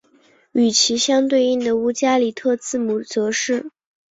[0.53, 3.69] 与其相对应的乌加里特字母则是。